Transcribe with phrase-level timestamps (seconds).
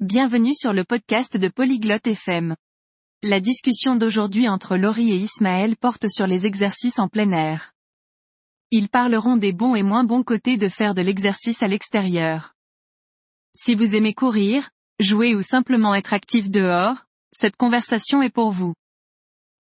[0.00, 2.54] Bienvenue sur le podcast de Polyglotte FM.
[3.22, 7.72] La discussion d'aujourd'hui entre Laurie et Ismaël porte sur les exercices en plein air.
[8.70, 12.54] Ils parleront des bons et moins bons côtés de faire de l'exercice à l'extérieur.
[13.54, 14.68] Si vous aimez courir,
[15.00, 18.74] jouer ou simplement être actif dehors, cette conversation est pour vous.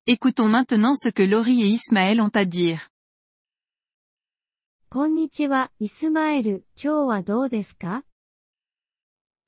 [0.06, 2.90] Écoutons maintenant ce que Laurie et Ismaël ont à dire.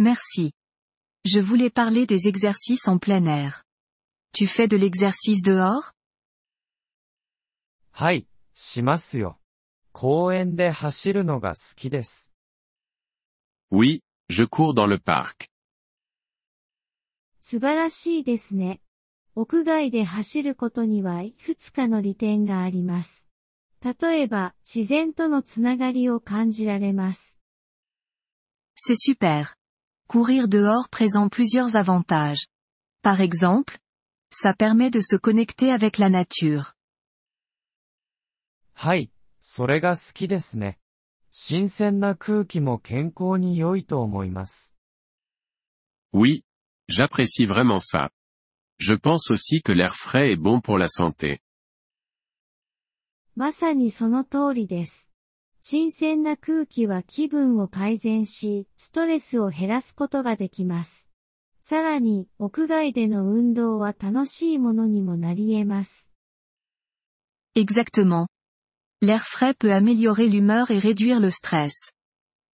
[0.00, 0.52] Merci.
[1.24, 3.64] Je voulais parler des exercices en plein air.
[4.32, 5.92] Tu fais de l'exercice dehors
[7.92, 9.40] はい、しますよ。
[9.92, 12.32] 公園で走るのが好きです。
[13.70, 15.48] Oui, je cours dans le parc.
[17.40, 18.80] 素晴らしいですね。
[19.34, 23.28] 屋外で走ることにはいくつかの利点があります。
[23.82, 27.38] 例えば、自然とのつながりを感じられます。
[28.76, 29.56] C'est super.
[30.10, 32.46] Courir dehors présente plusieurs avantages.
[33.02, 33.78] Par exemple,
[34.30, 36.74] ça permet de se connecter avec la nature.
[38.74, 40.78] はい、それが好きですね。
[41.30, 44.74] 新鮮な空気も健康に良いと思います。
[46.12, 46.44] Oui,
[46.88, 48.10] j'apprécie vraiment ça.
[48.78, 51.40] Je pense aussi que l'air frais est bon pour la santé.
[53.34, 55.09] まさにその通りです。
[55.63, 61.07] 新鮮な空気は気分を改善し、ストレスを減らすことができます。
[61.59, 66.11] さらに、屋外での運動は楽しいものにもなり得ます。
[67.55, 68.25] Exactement.
[69.03, 71.93] L'air frais peut améliorer l'humeur et réduire le stress.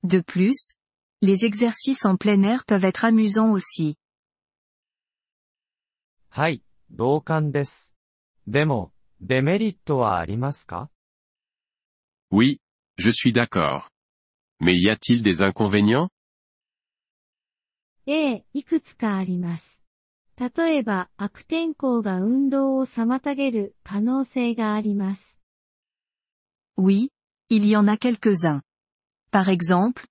[0.04, 0.74] De plus,
[1.22, 3.96] les exercices en plein air peuvent être amusants aussi.
[6.30, 7.96] はい、同感です。
[8.48, 8.92] でも、
[9.22, 10.92] デメリットはありますか
[12.30, 12.60] Oui,
[12.97, 13.91] je suis d'accord.
[14.61, 16.09] Mais y a-t-il des inconvénients
[18.07, 19.85] ええ、いくつかあります。
[20.37, 25.41] 例えば、悪天候が運動を妨げる可能性があります。
[26.77, 27.11] Oui,
[27.49, 28.63] il y en a quelques-uns.
[29.31, 30.07] Par exemple,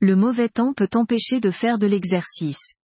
[0.00, 2.78] le mauvais temps peut empêcher de faire de l'exercice.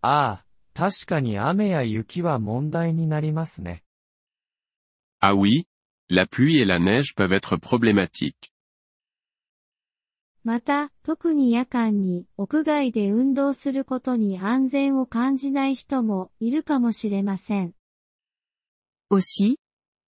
[0.00, 3.84] ああ、確かに雨や雪は問題になりますね。
[5.20, 5.66] Ah oui,
[6.10, 8.52] la pluie et la neige peuvent être problématiques.
[10.44, 17.74] また、特に夜間に屋外で運動することに安全を感じない人もいるかもしれません。
[19.10, 19.56] Aussi,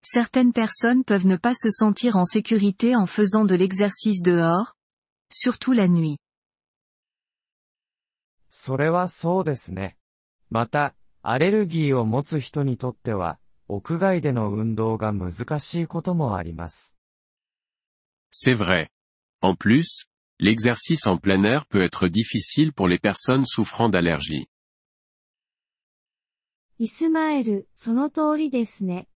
[0.01, 4.75] certaines personnes peuvent ne pas se sentir en sécurité en faisant de l'exercice dehors,
[5.29, 6.17] surtout la nuit.
[8.49, 9.97] それはそうですね。
[10.49, 16.96] また、アレルギーを持つ人にとっては、 屋外での運動が難しいこともあります。
[18.32, 18.88] C'est vrai.
[19.40, 20.06] En plus,
[20.38, 24.46] l'exercice en plein air peut être difficile pour les personnes souffrant d'allergies.
[26.78, 29.08] イスマエル、その通りですね。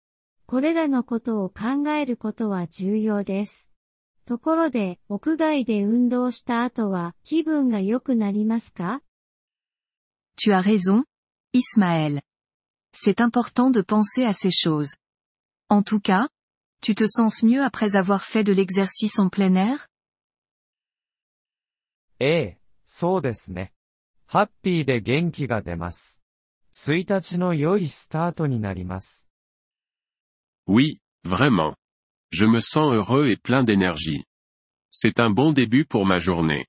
[0.47, 3.73] これらのことを考えることは重要です。
[4.25, 9.03] ところで、屋外で運動した後は気分が良くなりますか
[10.37, 11.05] Tu as raison,
[11.53, 12.21] Ismaël.
[12.94, 14.96] C'est important de penser à ces choses.
[15.70, 16.30] En tout cas,
[16.82, 19.88] tu te sens mieux après avoir fait de l'exercice en plein air
[22.20, 23.74] ええ、そうですね。
[24.28, 26.24] ハッピーで元気が出ます。
[26.74, 29.30] 1日の良いスタートになります。
[30.68, 31.76] Oui, vraiment.
[32.32, 34.24] Je me sens heureux et plein d'énergie.
[34.90, 36.68] C'est un bon début pour ma journée.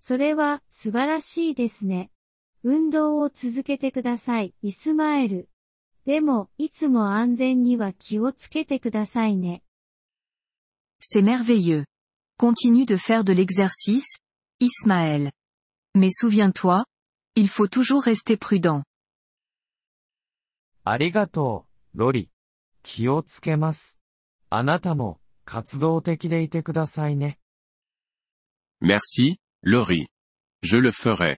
[0.00, 2.10] それは素晴らしいですね。
[2.67, 5.49] 運動を続けてください、イスマエル。
[6.07, 9.61] でも、いつも安全には気をつけてくださいね。
[10.99, 11.85] C'est merveilleux.
[12.39, 14.17] Continue de faire de l'exercice,
[14.59, 15.31] Ismaël.
[15.93, 16.85] Mais souviens-toi,
[17.35, 18.81] il faut toujours rester prudent.
[20.83, 22.31] ありがとう、ロリ。
[22.81, 24.01] 気をつけます。
[24.49, 27.37] あなたも、活動的でいてくださいね。
[28.81, 30.07] Merci, Laurie.
[30.63, 31.37] Je le ferai.